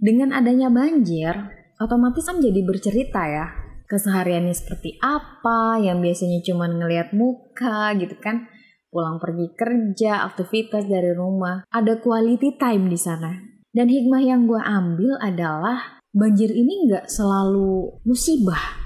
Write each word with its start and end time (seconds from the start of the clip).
Dengan 0.00 0.32
adanya 0.32 0.72
banjir, 0.72 1.36
otomatis 1.76 2.24
kan 2.24 2.40
jadi 2.40 2.64
bercerita 2.64 3.20
ya. 3.28 3.46
Kesehariannya 3.84 4.56
seperti 4.56 4.96
apa, 4.96 5.76
yang 5.76 6.00
biasanya 6.00 6.40
cuma 6.40 6.72
ngelihat 6.72 7.12
muka 7.12 7.92
gitu 8.00 8.16
kan. 8.16 8.48
Pulang 8.88 9.20
pergi 9.20 9.52
kerja, 9.52 10.24
aktivitas 10.24 10.88
dari 10.88 11.12
rumah. 11.12 11.68
Ada 11.68 12.00
quality 12.00 12.56
time 12.56 12.88
di 12.88 12.96
sana. 12.96 13.28
Dan 13.70 13.92
hikmah 13.92 14.24
yang 14.24 14.48
gue 14.48 14.56
ambil 14.56 15.20
adalah 15.20 16.00
banjir 16.16 16.48
ini 16.48 16.88
nggak 16.88 17.12
selalu 17.12 18.00
musibah. 18.08 18.80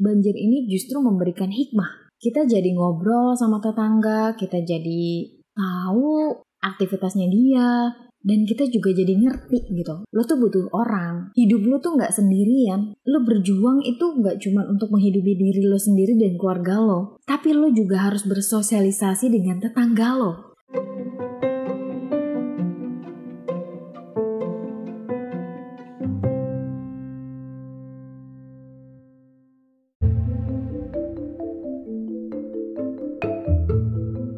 Banjir 0.00 0.32
ini 0.32 0.64
justru 0.66 0.96
memberikan 0.98 1.52
hikmah. 1.52 2.08
Kita 2.16 2.48
jadi 2.48 2.72
ngobrol 2.72 3.36
sama 3.36 3.60
tetangga, 3.60 4.32
kita 4.32 4.64
jadi 4.64 5.28
tahu 5.52 6.40
aktivitasnya 6.64 7.28
dia, 7.28 7.92
dan 8.24 8.48
kita 8.48 8.64
juga 8.72 8.96
jadi 8.96 9.12
ngerti 9.20 9.68
gitu. 9.68 10.08
Lo 10.08 10.22
tuh 10.24 10.40
butuh 10.40 10.72
orang. 10.72 11.30
Hidup 11.36 11.62
lo 11.68 11.76
tuh 11.78 12.00
nggak 12.00 12.10
sendirian. 12.16 12.96
Lo 13.04 13.20
berjuang 13.20 13.84
itu 13.84 14.16
nggak 14.16 14.40
cuma 14.40 14.64
untuk 14.64 14.88
menghidupi 14.88 15.36
diri 15.36 15.62
lo 15.68 15.76
sendiri 15.76 16.16
dan 16.16 16.40
keluarga 16.40 16.80
lo. 16.80 17.20
Tapi 17.28 17.52
lo 17.52 17.68
juga 17.68 18.08
harus 18.08 18.24
bersosialisasi 18.24 19.28
dengan 19.28 19.60
tetangga 19.60 20.16
lo. 20.16 20.32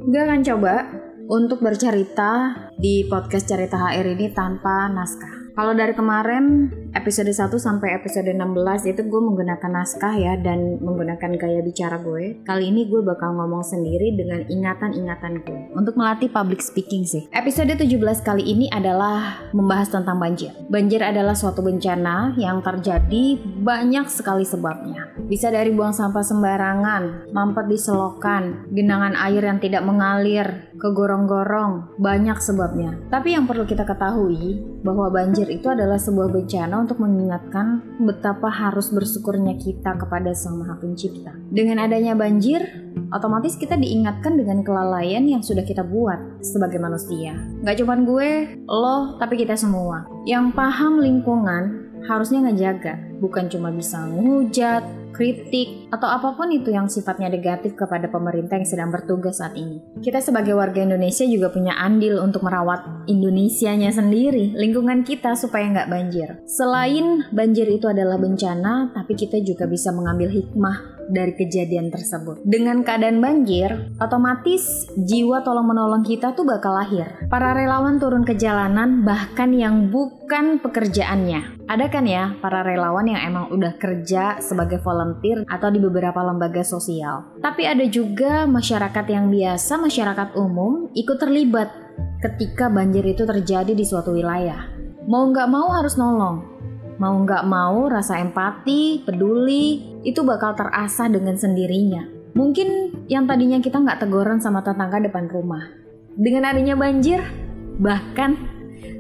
Gue 0.06 0.24
akan 0.24 0.40
coba 0.40 0.95
untuk 1.26 1.58
bercerita 1.58 2.54
di 2.78 3.02
podcast 3.10 3.50
Cerita 3.50 3.90
HR 3.90 4.14
ini 4.14 4.30
tanpa 4.30 4.86
naskah. 4.86 5.46
Kalau 5.56 5.72
dari 5.72 5.96
kemarin 5.96 6.68
episode 6.92 7.32
1 7.32 7.48
sampai 7.56 7.96
episode 7.96 8.28
16 8.28 8.92
itu 8.92 9.00
gue 9.08 9.20
menggunakan 9.24 9.72
naskah 9.72 10.12
ya 10.12 10.36
dan 10.36 10.76
menggunakan 10.84 11.32
gaya 11.40 11.64
bicara 11.64 11.96
gue. 11.96 12.44
Kali 12.44 12.68
ini 12.68 12.84
gue 12.84 13.00
bakal 13.00 13.32
ngomong 13.40 13.64
sendiri 13.64 14.12
dengan 14.20 14.44
ingatan-ingatan 14.44 15.40
gue 15.48 15.72
untuk 15.72 15.96
melatih 15.96 16.28
public 16.28 16.60
speaking 16.60 17.08
sih. 17.08 17.24
Episode 17.32 17.72
17 17.72 17.88
kali 18.20 18.44
ini 18.44 18.68
adalah 18.68 19.48
membahas 19.56 19.96
tentang 19.96 20.20
banjir. 20.20 20.52
Banjir 20.68 21.00
adalah 21.00 21.32
suatu 21.32 21.64
bencana 21.64 22.36
yang 22.36 22.60
terjadi 22.60 23.40
banyak 23.40 24.12
sekali 24.12 24.44
sebabnya. 24.44 25.08
Bisa 25.24 25.48
dari 25.48 25.72
buang 25.72 25.96
sampah 25.96 26.20
sembarangan, 26.20 27.32
mampet 27.32 27.64
di 27.72 27.80
selokan, 27.80 28.68
genangan 28.76 29.16
air 29.16 29.40
yang 29.40 29.56
tidak 29.56 29.88
mengalir, 29.88 30.65
ke 30.76 30.88
gorong-gorong, 30.92 31.96
banyak 31.96 32.38
sebabnya. 32.40 32.96
Tapi 33.08 33.32
yang 33.32 33.48
perlu 33.48 33.64
kita 33.64 33.88
ketahui 33.88 34.60
bahwa 34.84 35.08
banjir 35.08 35.48
itu 35.48 35.66
adalah 35.72 35.96
sebuah 35.96 36.28
bencana 36.30 36.84
untuk 36.84 37.00
mengingatkan 37.00 37.82
betapa 38.04 38.48
harus 38.52 38.92
bersyukurnya 38.92 39.56
kita 39.56 39.96
kepada 39.96 40.36
Sang 40.36 40.60
Maha 40.60 40.76
Pencipta. 40.78 41.32
Dengan 41.48 41.84
adanya 41.84 42.12
banjir, 42.12 42.62
otomatis 43.10 43.56
kita 43.56 43.74
diingatkan 43.80 44.36
dengan 44.36 44.60
kelalaian 44.60 45.24
yang 45.24 45.40
sudah 45.40 45.64
kita 45.64 45.82
buat 45.82 46.44
sebagai 46.44 46.78
manusia. 46.78 47.34
Gak 47.64 47.80
cuma 47.80 47.96
gue, 48.00 48.60
lo, 48.68 49.16
tapi 49.16 49.40
kita 49.40 49.56
semua. 49.56 50.04
Yang 50.28 50.52
paham 50.54 51.00
lingkungan 51.00 51.86
harusnya 52.06 52.46
ngejaga, 52.46 53.18
bukan 53.18 53.50
cuma 53.50 53.72
bisa 53.72 54.04
ngujat, 54.06 54.84
kritik, 55.16 55.88
atau 55.88 56.04
apa 56.12 56.36
pun 56.36 56.52
itu 56.52 56.68
yang 56.68 56.92
sifatnya 56.92 57.32
negatif 57.32 57.72
kepada 57.72 58.12
pemerintah 58.12 58.60
yang 58.60 58.68
sedang 58.68 58.92
bertugas 58.92 59.40
saat 59.40 59.56
ini. 59.56 59.80
Kita 60.04 60.20
sebagai 60.20 60.52
warga 60.52 60.84
Indonesia 60.84 61.24
juga 61.24 61.48
punya 61.48 61.72
andil 61.80 62.20
untuk 62.20 62.44
merawat 62.44 63.08
Indonesianya 63.08 63.88
sendiri, 63.96 64.52
lingkungan 64.52 65.00
kita 65.08 65.32
supaya 65.32 65.64
nggak 65.72 65.88
banjir. 65.88 66.28
Selain 66.44 67.24
banjir 67.32 67.64
itu 67.72 67.88
adalah 67.88 68.20
bencana, 68.20 68.92
tapi 68.92 69.16
kita 69.16 69.40
juga 69.40 69.64
bisa 69.64 69.88
mengambil 69.96 70.28
hikmah 70.28 70.96
dari 71.10 71.32
kejadian 71.38 71.90
tersebut. 71.94 72.42
Dengan 72.42 72.82
keadaan 72.82 73.22
banjir, 73.22 73.94
otomatis 74.02 74.90
jiwa 74.98 75.42
tolong 75.46 75.70
menolong 75.70 76.02
kita 76.02 76.34
tuh 76.34 76.42
bakal 76.42 76.74
lahir. 76.74 77.06
Para 77.30 77.54
relawan 77.54 78.02
turun 78.02 78.26
ke 78.26 78.34
jalanan 78.34 79.06
bahkan 79.06 79.54
yang 79.54 79.88
bukan 79.90 80.58
pekerjaannya. 80.58 81.66
Ada 81.66 81.90
kan 81.90 82.06
ya 82.06 82.38
para 82.38 82.62
relawan 82.62 83.10
yang 83.10 83.22
emang 83.26 83.50
udah 83.50 83.74
kerja 83.78 84.38
sebagai 84.38 84.78
volunteer 84.82 85.05
atau 85.46 85.68
di 85.70 85.78
beberapa 85.78 86.18
lembaga 86.24 86.66
sosial. 86.66 87.38
Tapi 87.38 87.62
ada 87.68 87.86
juga 87.86 88.48
masyarakat 88.48 89.06
yang 89.06 89.30
biasa, 89.30 89.78
masyarakat 89.78 90.34
umum 90.34 90.90
ikut 90.96 91.18
terlibat 91.20 91.70
ketika 92.24 92.66
banjir 92.66 93.06
itu 93.06 93.22
terjadi 93.22 93.72
di 93.76 93.84
suatu 93.86 94.16
wilayah. 94.16 94.66
Mau 95.06 95.30
nggak 95.30 95.46
mau 95.46 95.70
harus 95.70 95.94
nolong, 95.94 96.56
Mau 96.96 97.12
nggak 97.12 97.44
mau 97.44 97.92
rasa 97.92 98.24
empati, 98.24 99.04
peduli, 99.04 100.00
itu 100.00 100.24
bakal 100.24 100.56
terasah 100.56 101.12
dengan 101.12 101.36
sendirinya. 101.36 102.08
Mungkin 102.32 102.92
yang 103.12 103.28
tadinya 103.28 103.60
kita 103.60 103.76
nggak 103.76 104.00
teguran 104.00 104.40
sama 104.40 104.64
tetangga 104.64 105.04
depan 105.04 105.28
rumah. 105.28 105.60
Dengan 106.16 106.48
adanya 106.48 106.72
banjir, 106.72 107.20
bahkan 107.76 108.40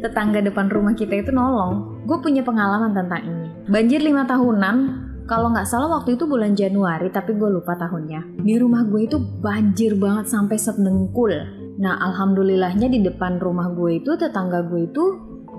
tetangga 0.04 0.44
depan 0.44 0.68
rumah 0.68 0.92
kita 0.92 1.24
itu 1.24 1.32
nolong. 1.32 2.04
Gue 2.04 2.20
punya 2.20 2.44
pengalaman 2.44 2.92
tentang 2.92 3.24
ini. 3.24 3.48
Banjir 3.64 4.04
lima 4.04 4.28
tahunan, 4.28 4.76
kalau 5.26 5.50
nggak 5.50 5.66
salah 5.66 5.90
waktu 5.98 6.14
itu 6.14 6.24
bulan 6.24 6.54
Januari, 6.54 7.10
tapi 7.10 7.34
gue 7.34 7.50
lupa 7.50 7.74
tahunnya. 7.74 8.38
Di 8.46 8.54
rumah 8.62 8.86
gue 8.86 9.10
itu 9.10 9.18
banjir 9.18 9.98
banget 9.98 10.30
sampai 10.30 10.54
sedengkul. 10.54 11.34
Nah, 11.82 11.98
alhamdulillahnya 11.98 12.86
di 12.86 13.02
depan 13.02 13.42
rumah 13.42 13.74
gue 13.74 14.00
itu 14.00 14.14
tetangga 14.14 14.64
gue 14.64 14.86
itu 14.86 15.04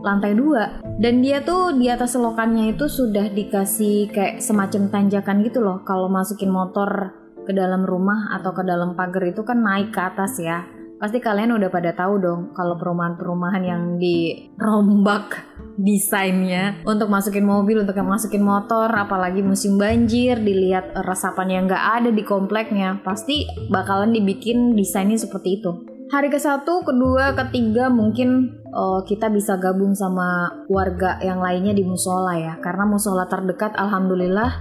lantai 0.01 0.37
dua 0.37 0.81
dan 1.01 1.25
dia 1.25 1.41
tuh 1.41 1.73
di 1.73 1.89
atas 1.89 2.13
selokannya 2.13 2.77
itu 2.77 2.85
sudah 2.85 3.33
dikasih 3.33 4.13
kayak 4.13 4.39
semacam 4.45 4.93
tanjakan 4.93 5.41
gitu 5.41 5.59
loh 5.65 5.81
kalau 5.81 6.05
masukin 6.05 6.53
motor 6.53 7.17
ke 7.47 7.51
dalam 7.55 7.81
rumah 7.81 8.29
atau 8.37 8.53
ke 8.53 8.61
dalam 8.61 8.93
pagar 8.93 9.25
itu 9.25 9.41
kan 9.41 9.57
naik 9.63 9.89
ke 9.89 10.01
atas 10.03 10.37
ya 10.37 10.67
pasti 10.97 11.21
kalian 11.21 11.53
udah 11.53 11.69
pada 11.69 11.93
tahu 11.93 12.17
dong 12.17 12.41
kalau 12.57 12.73
perumahan-perumahan 12.77 13.63
yang 13.63 13.83
dirombak 14.01 15.45
desainnya 15.77 16.81
untuk 16.83 17.07
masukin 17.07 17.45
mobil 17.45 17.85
untuk 17.85 17.93
masukin 18.01 18.41
motor 18.41 18.89
apalagi 18.89 19.45
musim 19.45 19.77
banjir 19.77 20.41
dilihat 20.41 20.97
resapan 21.05 21.47
yang 21.53 21.63
nggak 21.69 21.85
ada 22.01 22.09
di 22.09 22.25
kompleknya 22.25 22.97
pasti 23.05 23.45
bakalan 23.69 24.11
dibikin 24.11 24.73
desainnya 24.73 25.21
seperti 25.21 25.61
itu. 25.61 25.71
Hari 26.07 26.31
ke 26.31 26.39
satu 26.39 26.87
kedua 26.87 27.35
ketiga 27.35 27.91
mungkin 27.91 28.57
uh, 28.71 29.03
kita 29.03 29.27
bisa 29.27 29.59
gabung 29.59 29.91
sama 29.91 30.63
warga 30.71 31.19
yang 31.19 31.43
lainnya 31.43 31.75
di 31.75 31.83
musola 31.83 32.31
ya. 32.39 32.55
Karena 32.63 32.87
musola 32.87 33.27
terdekat 33.27 33.75
alhamdulillah 33.75 34.51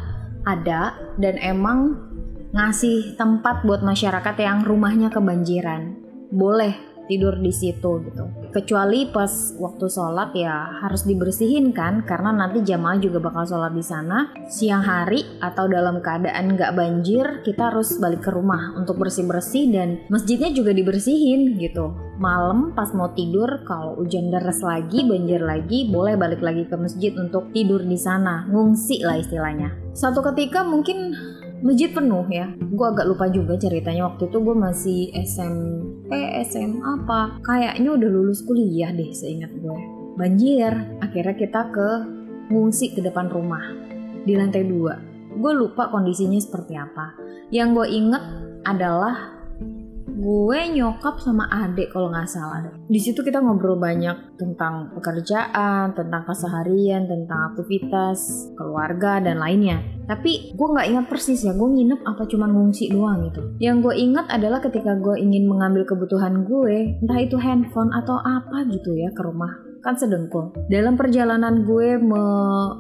ada 0.43 0.99
dan 1.23 1.39
emang 1.39 1.95
ngasih 2.51 3.15
tempat 3.15 3.63
buat 3.63 3.87
masyarakat 3.87 4.35
yang 4.43 4.67
rumahnya 4.67 5.07
kebanjiran. 5.07 5.95
Boleh 6.35 6.75
tidur 7.07 7.39
di 7.39 7.55
situ 7.55 8.03
gitu. 8.11 8.27
Kecuali 8.57 9.05
pas 9.13 9.53
waktu 9.61 9.85
sholat 9.85 10.33
ya 10.33 10.81
harus 10.81 11.05
dibersihin 11.05 11.77
kan 11.77 12.09
karena 12.09 12.33
nanti 12.33 12.65
jamaah 12.65 12.97
juga 12.97 13.21
bakal 13.21 13.45
sholat 13.45 13.77
di 13.77 13.85
sana 13.85 14.33
siang 14.49 14.81
hari 14.81 15.21
atau 15.45 15.69
dalam 15.69 16.01
keadaan 16.01 16.57
nggak 16.57 16.73
banjir 16.73 17.45
kita 17.45 17.69
harus 17.69 18.01
balik 18.01 18.25
ke 18.25 18.33
rumah 18.33 18.73
untuk 18.73 18.97
bersih-bersih 18.97 19.77
dan 19.77 20.01
masjidnya 20.09 20.57
juga 20.57 20.73
dibersihin 20.73 21.61
gitu. 21.61 21.93
Malam 22.17 22.73
pas 22.73 22.89
mau 22.97 23.13
tidur 23.13 23.61
kalau 23.69 24.01
hujan 24.01 24.33
deras 24.33 24.65
lagi 24.65 25.05
banjir 25.05 25.45
lagi 25.45 25.93
boleh 25.93 26.17
balik 26.17 26.41
lagi 26.41 26.65
ke 26.65 26.81
masjid 26.81 27.13
untuk 27.13 27.53
tidur 27.53 27.85
di 27.85 28.01
sana 28.01 28.49
ngungsi 28.49 29.05
lah 29.05 29.21
istilahnya. 29.21 29.69
Satu 29.93 30.25
ketika 30.33 30.65
mungkin 30.65 31.13
masjid 31.61 31.93
penuh 31.93 32.27
ya. 32.29 32.53
Gue 32.73 32.87
agak 32.89 33.07
lupa 33.09 33.29
juga 33.29 33.57
ceritanya. 33.61 34.09
Waktu 34.13 34.29
itu 34.29 34.39
gue 34.41 34.57
masih 34.57 35.01
SMP 35.25 36.13
SM 36.43 36.81
apa. 36.83 37.41
Kayaknya 37.45 37.91
udah 37.93 38.09
lulus 38.11 38.41
kuliah 38.45 38.91
deh 38.93 39.13
seingat 39.13 39.53
gue 39.53 39.79
banjir. 40.17 40.73
Akhirnya 41.05 41.37
kita 41.37 41.71
ke 41.71 41.89
ngungsi 42.51 42.97
ke 42.97 43.01
depan 43.05 43.29
rumah 43.29 43.63
di 44.25 44.33
lantai 44.35 44.65
dua. 44.65 44.97
Gue 45.37 45.53
lupa 45.53 45.93
kondisinya 45.93 46.41
seperti 46.41 46.75
apa. 46.75 47.13
Yang 47.53 47.69
gue 47.77 47.87
inget 47.93 48.25
adalah 48.67 49.36
gue 50.17 50.61
nyokap 50.73 51.21
sama 51.21 51.45
adik 51.53 51.93
kalau 51.93 52.09
nggak 52.09 52.25
salah. 52.25 52.73
Di 52.89 52.97
situ 52.97 53.21
kita 53.21 53.45
ngobrol 53.45 53.77
banyak 53.77 54.41
tentang 54.41 54.97
pekerjaan 54.97 55.93
tentang 55.93 56.25
keseharian 56.25 57.05
tentang 57.05 57.53
aktivitas 57.53 58.49
keluarga 58.57 59.21
dan 59.21 59.37
lainnya. 59.37 59.85
Tapi 60.09 60.57
gue 60.57 60.69
nggak 60.73 60.89
ingat 60.89 61.07
persis 61.13 61.45
ya 61.45 61.53
gue 61.53 61.69
nginep 61.69 62.01
apa 62.09 62.25
cuma 62.33 62.49
ngungsi 62.49 62.89
doang 62.89 63.29
gitu. 63.29 63.61
Yang 63.61 63.77
gue 63.85 63.95
ingat 64.09 64.27
adalah 64.33 64.65
ketika 64.65 64.97
gue 64.97 65.21
ingin 65.21 65.45
mengambil 65.45 65.85
kebutuhan 65.85 66.49
gue 66.49 66.97
entah 67.05 67.21
itu 67.21 67.37
handphone 67.37 67.93
atau 67.93 68.17
apa 68.17 68.65
gitu 68.73 68.97
ya 68.97 69.13
ke 69.13 69.21
rumah. 69.21 69.53
Kan 69.85 70.01
sedengkul. 70.01 70.57
Dalam 70.73 70.97
perjalanan 70.97 71.63
gue 71.63 72.01
me 72.01 72.25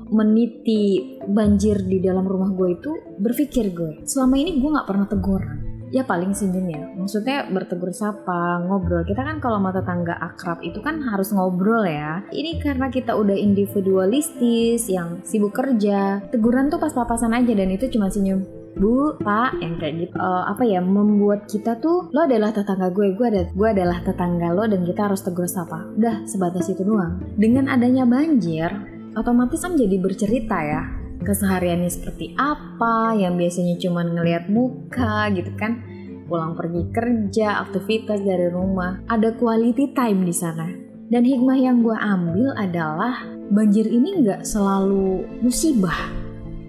meniti 0.08 1.20
banjir 1.28 1.84
di 1.84 2.00
dalam 2.00 2.24
rumah 2.24 2.48
gue 2.56 2.80
itu 2.80 2.90
berpikir 3.20 3.76
gue 3.76 4.08
selama 4.08 4.40
ini 4.40 4.56
gue 4.56 4.70
nggak 4.72 4.88
pernah 4.88 5.04
teguran 5.04 5.75
ya 5.94 6.02
paling 6.02 6.34
senyum 6.34 6.66
ya 6.66 6.82
maksudnya 6.98 7.46
bertegur 7.46 7.94
sapa 7.94 8.62
ngobrol 8.66 9.06
kita 9.06 9.22
kan 9.22 9.38
kalau 9.38 9.62
sama 9.62 9.70
tetangga 9.70 10.14
akrab 10.18 10.58
itu 10.62 10.78
kan 10.82 10.98
harus 11.06 11.30
ngobrol 11.30 11.86
ya 11.86 12.26
ini 12.34 12.58
karena 12.58 12.90
kita 12.90 13.14
udah 13.14 13.34
individualistis 13.34 14.90
yang 14.90 15.22
sibuk 15.22 15.54
kerja 15.54 16.24
teguran 16.30 16.68
tuh 16.68 16.82
pas 16.82 16.94
papasan 16.94 17.34
aja 17.34 17.52
dan 17.54 17.70
itu 17.70 17.86
cuma 17.90 18.10
senyum 18.10 18.42
Bu, 18.76 19.16
Pak, 19.16 19.56
yang 19.64 19.80
kayak 19.80 20.04
gitu. 20.04 20.14
Uh, 20.20 20.44
apa 20.52 20.60
ya, 20.68 20.84
membuat 20.84 21.48
kita 21.48 21.80
tuh 21.80 22.12
lo 22.12 22.28
adalah 22.28 22.52
tetangga 22.52 22.92
gue, 22.92 23.16
gue 23.16 23.26
ada, 23.32 23.42
gue 23.48 23.68
adalah 23.72 24.04
tetangga 24.04 24.52
lo 24.52 24.68
dan 24.68 24.84
kita 24.84 25.08
harus 25.08 25.24
tegur 25.24 25.48
sapa. 25.48 25.88
Udah 25.96 26.28
sebatas 26.28 26.68
itu 26.68 26.84
doang. 26.84 27.24
Dengan 27.40 27.72
adanya 27.72 28.04
banjir, 28.04 28.68
otomatis 29.16 29.64
kan 29.64 29.80
jadi 29.80 29.96
bercerita 29.96 30.60
ya 30.60 30.80
kesehariannya 31.26 31.90
seperti 31.90 32.38
apa 32.38 33.18
yang 33.18 33.34
biasanya 33.34 33.74
cuma 33.82 34.06
ngelihat 34.06 34.46
muka 34.46 35.26
gitu 35.34 35.50
kan. 35.58 35.82
Pulang 36.30 36.54
pergi 36.54 36.86
kerja 36.94 37.66
aktivitas 37.66 38.22
dari 38.22 38.46
rumah. 38.50 39.02
Ada 39.10 39.34
quality 39.34 39.90
time 39.90 40.22
di 40.22 40.34
sana. 40.34 40.66
Dan 41.06 41.22
hikmah 41.22 41.58
yang 41.58 41.82
gue 41.82 41.94
ambil 41.94 42.54
adalah 42.54 43.26
banjir 43.50 43.86
ini 43.86 44.22
nggak 44.22 44.42
selalu 44.46 45.22
musibah. 45.42 46.10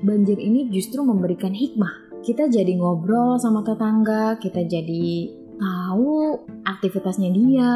Banjir 0.02 0.38
ini 0.38 0.70
justru 0.70 1.02
memberikan 1.02 1.54
hikmah. 1.54 2.22
Kita 2.22 2.50
jadi 2.50 2.74
ngobrol 2.78 3.38
sama 3.42 3.66
tetangga 3.66 4.38
kita 4.38 4.66
jadi 4.66 5.32
tahu 5.58 6.38
aktivitasnya 6.66 7.30
dia 7.34 7.72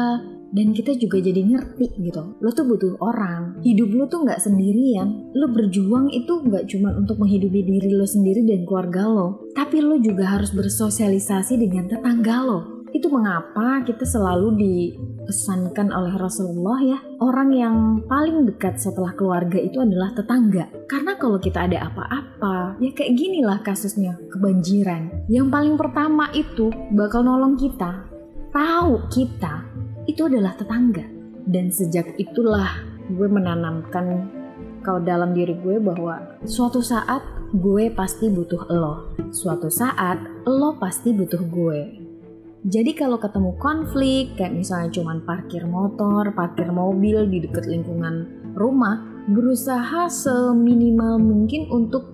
dan 0.52 0.76
kita 0.76 0.94
juga 1.00 1.18
jadi 1.18 1.40
ngerti 1.40 1.96
gitu. 1.98 2.36
Lo 2.38 2.52
tuh 2.52 2.68
butuh 2.68 3.00
orang. 3.00 3.58
Hidup 3.64 3.90
lo 3.96 4.04
tuh 4.06 4.22
nggak 4.28 4.40
sendirian. 4.40 5.32
Lo 5.32 5.48
berjuang 5.48 6.12
itu 6.12 6.44
nggak 6.44 6.68
cuma 6.68 6.92
untuk 6.92 7.16
menghidupi 7.18 7.64
diri 7.64 7.90
lo 7.96 8.04
sendiri 8.04 8.44
dan 8.44 8.68
keluarga 8.68 9.08
lo. 9.08 9.28
Tapi 9.56 9.80
lo 9.80 9.96
juga 9.98 10.36
harus 10.36 10.52
bersosialisasi 10.52 11.56
dengan 11.56 11.88
tetangga 11.88 12.36
lo. 12.44 12.60
Itu 12.92 13.08
mengapa 13.08 13.80
kita 13.88 14.04
selalu 14.04 14.60
dipesankan 14.60 15.88
oleh 15.96 16.12
Rasulullah 16.20 16.76
ya 16.84 16.98
orang 17.24 17.48
yang 17.56 17.76
paling 18.04 18.44
dekat 18.44 18.76
setelah 18.76 19.16
keluarga 19.16 19.56
itu 19.56 19.80
adalah 19.80 20.12
tetangga. 20.12 20.68
Karena 20.84 21.16
kalau 21.16 21.40
kita 21.40 21.64
ada 21.64 21.88
apa-apa 21.88 22.76
ya 22.84 22.92
kayak 22.92 23.16
gini 23.16 23.40
lah 23.40 23.64
kasusnya 23.64 24.20
kebanjiran. 24.28 25.24
Yang 25.32 25.48
paling 25.48 25.74
pertama 25.80 26.28
itu 26.36 26.68
bakal 26.92 27.24
nolong 27.24 27.56
kita. 27.56 28.12
Tahu 28.52 29.08
kita 29.08 29.71
itu 30.06 30.26
adalah 30.26 30.54
tetangga. 30.56 31.04
Dan 31.42 31.74
sejak 31.74 32.14
itulah 32.22 32.86
gue 33.10 33.28
menanamkan 33.28 34.30
kalau 34.82 35.02
dalam 35.02 35.34
diri 35.34 35.54
gue 35.58 35.78
bahwa 35.78 36.38
suatu 36.46 36.82
saat 36.82 37.22
gue 37.54 37.90
pasti 37.94 38.30
butuh 38.30 38.66
lo. 38.70 39.14
Suatu 39.30 39.70
saat 39.70 40.18
lo 40.46 40.78
pasti 40.78 41.14
butuh 41.14 41.42
gue. 41.46 41.80
Jadi 42.62 42.94
kalau 42.94 43.18
ketemu 43.18 43.58
konflik 43.58 44.38
kayak 44.38 44.54
misalnya 44.54 44.94
cuman 44.94 45.26
parkir 45.26 45.66
motor, 45.66 46.30
parkir 46.30 46.70
mobil 46.70 47.26
di 47.26 47.42
dekat 47.42 47.66
lingkungan 47.66 48.30
rumah, 48.54 49.02
berusaha 49.26 50.06
seminimal 50.06 51.18
mungkin 51.18 51.66
untuk 51.74 52.06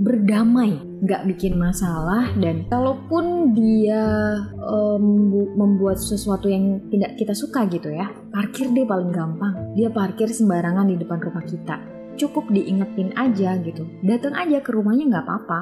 berdamai, 0.00 0.80
nggak 1.02 1.26
bikin 1.34 1.58
masalah 1.58 2.30
dan 2.38 2.62
kalaupun 2.70 3.50
dia 3.58 4.38
um, 4.62 5.34
membuat 5.58 5.98
sesuatu 5.98 6.46
yang 6.46 6.78
tidak 6.94 7.18
kita 7.18 7.34
suka 7.34 7.66
gitu 7.66 7.90
ya, 7.90 8.14
parkir 8.30 8.70
deh 8.70 8.86
paling 8.86 9.10
gampang. 9.10 9.74
Dia 9.74 9.90
parkir 9.90 10.30
sembarangan 10.30 10.86
di 10.86 10.94
depan 10.94 11.18
rumah 11.18 11.42
kita. 11.42 11.76
Cukup 12.14 12.46
diingetin 12.54 13.10
aja 13.18 13.58
gitu. 13.58 13.82
Datang 14.06 14.38
aja 14.38 14.62
ke 14.62 14.70
rumahnya 14.70 15.10
nggak 15.10 15.26
apa-apa 15.26 15.60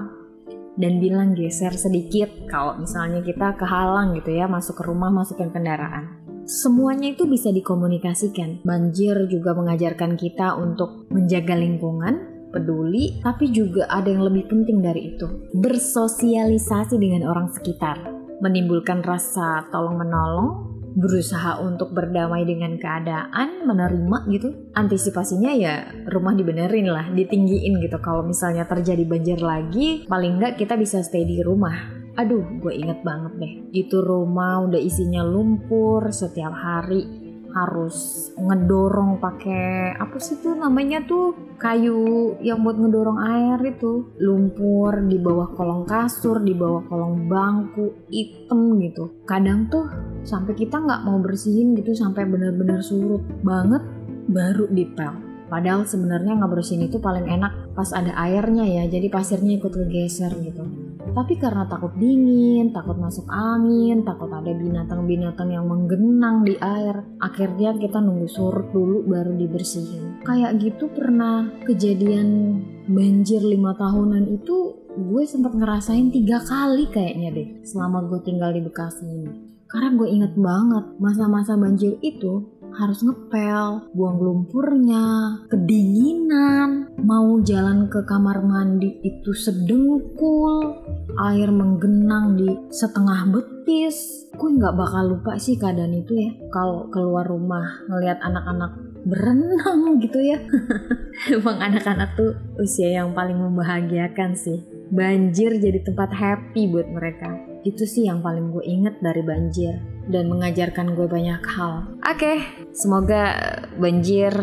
dan 0.76 1.02
bilang 1.02 1.32
geser 1.32 1.74
sedikit 1.74 2.28
kalau 2.46 2.76
misalnya 2.78 3.24
kita 3.24 3.56
kehalang 3.56 4.16
gitu 4.20 4.36
ya 4.36 4.44
masuk 4.46 4.78
ke 4.78 4.84
rumah 4.86 5.08
masukin 5.08 5.48
kendaraan. 5.48 6.20
Semuanya 6.50 7.14
itu 7.14 7.30
bisa 7.30 7.54
dikomunikasikan. 7.54 8.66
Banjir 8.66 9.14
juga 9.30 9.54
mengajarkan 9.54 10.18
kita 10.18 10.58
untuk 10.58 11.06
menjaga 11.14 11.54
lingkungan, 11.54 12.29
peduli, 12.50 13.22
tapi 13.22 13.48
juga 13.54 13.86
ada 13.88 14.10
yang 14.10 14.26
lebih 14.26 14.50
penting 14.50 14.82
dari 14.82 15.14
itu. 15.14 15.26
Bersosialisasi 15.54 16.98
dengan 16.98 17.30
orang 17.30 17.48
sekitar, 17.50 17.96
menimbulkan 18.42 19.00
rasa 19.06 19.70
tolong-menolong, 19.70 20.70
berusaha 20.98 21.62
untuk 21.62 21.94
berdamai 21.94 22.42
dengan 22.42 22.74
keadaan, 22.76 23.64
menerima 23.66 24.18
gitu. 24.34 24.48
Antisipasinya 24.74 25.54
ya 25.54 25.86
rumah 26.10 26.34
dibenerin 26.34 26.90
lah, 26.90 27.06
ditinggiin 27.14 27.78
gitu. 27.78 27.98
Kalau 28.02 28.26
misalnya 28.26 28.66
terjadi 28.66 29.06
banjir 29.06 29.38
lagi, 29.38 30.04
paling 30.10 30.42
nggak 30.42 30.58
kita 30.58 30.74
bisa 30.74 31.00
stay 31.06 31.22
di 31.22 31.38
rumah. 31.40 32.02
Aduh, 32.18 32.42
gue 32.58 32.74
inget 32.74 33.06
banget 33.06 33.32
deh. 33.38 33.54
Itu 33.86 34.02
rumah 34.02 34.66
udah 34.66 34.82
isinya 34.82 35.22
lumpur 35.22 36.10
setiap 36.10 36.52
hari 36.52 37.29
harus 37.54 38.28
ngedorong 38.38 39.18
pakai 39.18 39.94
apa 39.96 40.16
sih 40.18 40.38
tuh 40.40 40.56
namanya 40.56 41.02
tuh? 41.04 41.34
Kayu 41.60 42.34
yang 42.40 42.64
buat 42.64 42.80
ngedorong 42.80 43.20
air 43.20 43.58
itu. 43.64 44.10
Lumpur 44.18 45.04
di 45.04 45.20
bawah 45.20 45.52
kolong 45.52 45.84
kasur 45.84 46.40
di 46.40 46.56
bawah 46.56 46.84
kolong 46.88 47.28
bangku 47.28 48.08
item 48.08 48.80
gitu. 48.80 49.22
Kadang 49.28 49.68
tuh 49.68 49.86
sampai 50.24 50.56
kita 50.56 50.80
nggak 50.80 51.04
mau 51.04 51.20
bersihin 51.20 51.76
gitu 51.76 51.92
sampai 51.92 52.24
benar-benar 52.24 52.80
surut 52.80 53.22
banget 53.44 53.84
baru 54.30 54.66
dipel. 54.72 55.12
Padahal 55.50 55.82
sebenarnya 55.82 56.38
nggak 56.38 56.52
bersihin 56.54 56.86
itu 56.86 57.02
paling 57.02 57.26
enak 57.26 57.74
pas 57.74 57.90
ada 57.90 58.12
airnya 58.12 58.66
ya 58.66 58.84
jadi 58.86 59.08
pasirnya 59.08 59.56
ikut 59.56 59.72
kegeser 59.72 60.30
gitu 60.44 60.89
tapi 61.10 61.34
karena 61.40 61.66
takut 61.66 61.90
dingin, 61.96 62.70
takut 62.70 62.94
masuk 63.00 63.26
angin, 63.32 64.04
takut 64.06 64.30
ada 64.30 64.52
binatang-binatang 64.52 65.48
yang 65.50 65.66
menggenang 65.66 66.46
di 66.46 66.54
air, 66.60 67.02
akhirnya 67.18 67.74
kita 67.76 67.98
nunggu 67.98 68.28
surut 68.28 68.70
dulu 68.70 69.08
baru 69.08 69.34
dibersihin. 69.34 70.22
Kayak 70.22 70.60
gitu 70.60 70.92
pernah 70.92 71.48
kejadian 71.64 72.60
banjir 72.86 73.42
lima 73.42 73.74
tahunan 73.74 74.28
itu 74.28 74.80
gue 74.90 75.22
sempat 75.24 75.54
ngerasain 75.54 76.10
tiga 76.10 76.42
kali 76.42 76.90
kayaknya 76.90 77.28
deh 77.30 77.48
selama 77.62 78.04
gue 78.10 78.20
tinggal 78.26 78.52
di 78.52 78.62
Bekasi 78.62 79.06
ini. 79.06 79.32
Karena 79.70 79.94
gue 79.94 80.08
inget 80.10 80.34
banget 80.34 80.84
masa-masa 80.98 81.54
banjir 81.54 81.94
itu 82.02 82.59
harus 82.76 83.02
ngepel, 83.02 83.90
buang 83.94 84.18
lumpurnya, 84.22 85.06
kedinginan, 85.50 86.92
mau 87.02 87.38
jalan 87.42 87.90
ke 87.90 88.04
kamar 88.06 88.44
mandi 88.44 89.00
itu 89.02 89.30
sedengkul, 89.34 90.84
air 91.30 91.50
menggenang 91.50 92.38
di 92.38 92.48
setengah 92.70 93.30
betis. 93.32 94.28
Gue 94.34 94.56
nggak 94.56 94.76
bakal 94.76 95.16
lupa 95.16 95.36
sih 95.36 95.58
keadaan 95.58 95.94
itu 95.94 96.16
ya. 96.16 96.30
Kalau 96.54 96.88
keluar 96.88 97.26
rumah 97.26 97.84
ngelihat 97.90 98.22
anak-anak 98.22 98.72
berenang 99.04 100.00
gitu 100.00 100.20
ya. 100.20 100.38
Emang 101.34 101.58
anak-anak 101.60 102.16
tuh 102.16 102.36
usia 102.60 103.02
yang 103.02 103.12
paling 103.12 103.36
membahagiakan 103.36 104.36
sih. 104.36 104.64
Banjir 104.90 105.56
jadi 105.58 105.82
tempat 105.86 106.10
happy 106.12 106.66
buat 106.70 106.88
mereka. 106.90 107.30
Itu 107.62 107.84
sih 107.84 108.08
yang 108.08 108.24
paling 108.24 108.50
gue 108.50 108.64
inget 108.64 108.98
dari 109.04 109.22
banjir 109.22 109.99
dan 110.10 110.28
mengajarkan 110.28 110.98
gue 110.98 111.06
banyak 111.06 111.42
hal. 111.56 111.86
Oke, 112.02 112.18
okay, 112.18 112.36
semoga 112.74 113.38
banjir 113.78 114.34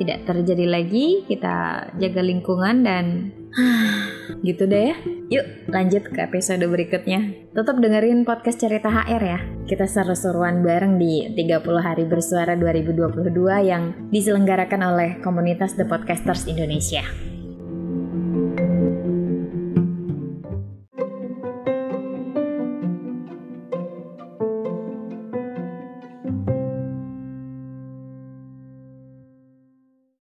tidak 0.00 0.24
terjadi 0.26 0.66
lagi. 0.66 1.22
Kita 1.28 1.86
jaga 2.00 2.22
lingkungan 2.24 2.82
dan 2.82 3.30
gitu 4.46 4.64
deh 4.66 4.92
ya. 4.92 4.96
Yuk 5.32 5.72
lanjut 5.72 6.04
ke 6.12 6.18
episode 6.28 6.64
berikutnya. 6.68 7.52
Tetap 7.56 7.80
dengerin 7.80 8.24
podcast 8.28 8.60
cerita 8.60 8.92
HR 8.92 9.22
ya. 9.22 9.40
Kita 9.64 9.88
seru-seruan 9.88 10.60
bareng 10.60 11.00
di 11.00 11.32
30 11.32 11.62
hari 11.80 12.04
bersuara 12.04 12.52
2022 12.58 13.32
yang 13.64 14.12
diselenggarakan 14.12 14.80
oleh 14.84 15.10
komunitas 15.24 15.72
The 15.76 15.88
Podcasters 15.88 16.44
Indonesia. 16.48 17.31